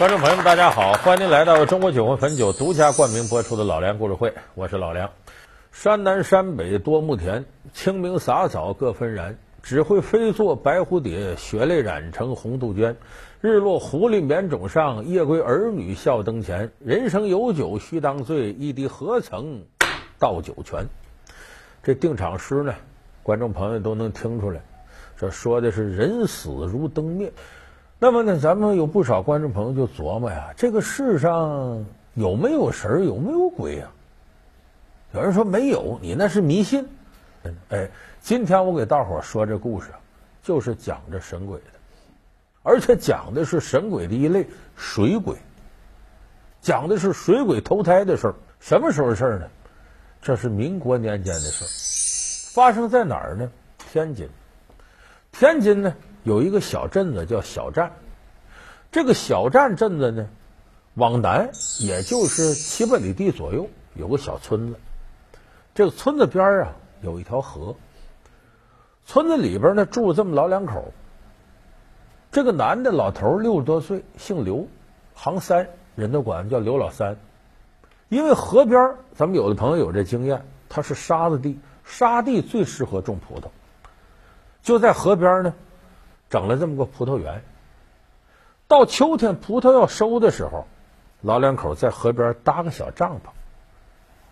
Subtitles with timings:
[0.00, 5.10] 观众朋友们，大家好，欢迎您来到中国酒魂汾酒独家冠名播出的老梁故事会，我是老梁。
[5.72, 7.44] 山南山北多牧田，
[7.74, 9.36] 清明洒扫各纷然。
[9.62, 12.96] 只会飞作白蝴蝶，血泪染成红杜鹃。
[13.42, 16.72] 日落狐狸眠冢上，夜归儿女笑灯前。
[16.78, 19.66] 人生有酒须当醉，一滴何曾
[20.18, 20.88] 到酒泉。
[21.82, 22.72] 这定场诗呢，
[23.22, 24.62] 观众朋友都能听出来，
[25.18, 27.30] 这说的是人死如灯灭。
[28.02, 31.84] 那么呢，咱们有不少观众朋友就琢磨呀，这个世上
[32.14, 33.92] 有没有神有没有鬼啊？
[35.12, 36.88] 有人说没有，你那是迷信。
[37.68, 37.90] 哎，
[38.22, 39.90] 今天我给大伙说这故事，
[40.42, 41.66] 就是讲这神鬼的，
[42.62, 45.36] 而且讲的是神鬼的一类水鬼，
[46.62, 48.34] 讲的是水鬼投胎的事儿。
[48.60, 49.46] 什么时候的事儿呢？
[50.22, 51.68] 这是民国年间的事儿，
[52.54, 53.50] 发生在哪儿呢？
[53.92, 54.26] 天津。
[55.32, 55.94] 天津呢？
[56.22, 57.92] 有一个小镇子叫小站，
[58.92, 60.28] 这个小站镇子呢，
[60.94, 64.78] 往南也就是七八里地左右，有个小村子。
[65.74, 67.74] 这个村子边儿啊，有一条河。
[69.06, 70.92] 村子里边呢，住这么老两口。
[72.30, 74.68] 这个男的老头六十多岁，姓刘，
[75.14, 77.16] 行三，人都管叫刘老三。
[78.10, 83.44] 因为河边咱们有的朋友有这经验，它是沙子地，沙地最适合种葡萄。
[84.62, 85.54] 就在河边呢。
[86.30, 87.42] 整了这么个葡萄园。
[88.66, 90.66] 到秋天葡萄要收的时候，
[91.20, 93.30] 老两口在河边搭个小帐篷，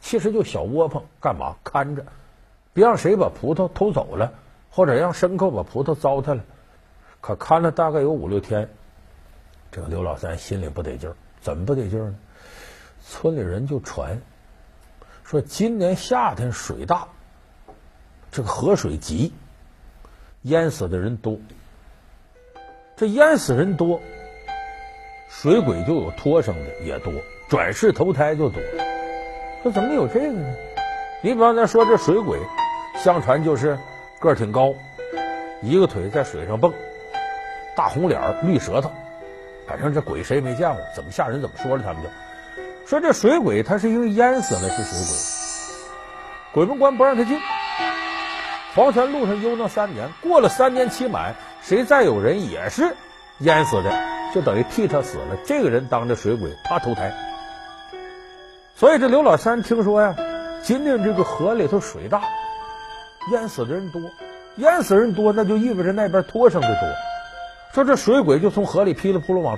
[0.00, 2.04] 其实就小窝棚，干嘛看着，
[2.74, 4.34] 别让谁把葡萄偷走了，
[4.70, 6.44] 或者让牲口把葡萄糟蹋了。
[7.22, 8.68] 可看了大概有五六天，
[9.72, 12.16] 这个刘老三心里不得劲儿，怎么不得劲儿呢？
[13.02, 14.20] 村里人就传
[15.24, 17.08] 说今年夏天水大，
[18.30, 19.32] 这个河水急，
[20.42, 21.38] 淹死的人多。
[22.96, 24.00] 这淹死人多，
[25.28, 27.12] 水鬼就有托生的也多，
[27.46, 28.62] 转世投胎就多。
[29.62, 30.54] 说怎么有这个呢？
[31.20, 32.38] 你比方咱说这水鬼，
[32.96, 33.78] 相传就是
[34.18, 34.72] 个儿挺高，
[35.60, 36.72] 一个腿在水上蹦，
[37.76, 38.90] 大红脸绿舌头，
[39.68, 42.08] 反正这鬼谁没见过，怎么吓人怎么说的他们就
[42.86, 44.98] 说这水鬼他是因为淹死了是水
[46.54, 47.38] 鬼，鬼门关不让他进，
[48.74, 51.34] 黄泉路上悠那三年，过了三年期满。
[51.66, 52.94] 谁再有人也是
[53.40, 53.90] 淹死的，
[54.32, 55.36] 就等于替他死了。
[55.44, 57.12] 这个人当着水鬼，他投胎。
[58.76, 60.14] 所以这刘老三听说呀，
[60.62, 62.22] 今年这个河里头水大，
[63.32, 64.00] 淹死的人多，
[64.58, 66.88] 淹死人多，那就意味着那边脱生的多。
[67.74, 69.54] 说这水鬼就从河里噼里扑噜往。